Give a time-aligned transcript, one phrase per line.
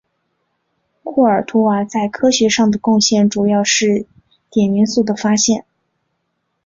[1.03, 4.07] 库尔图瓦在科学上的贡献主要是
[4.49, 5.63] 碘元素的发现。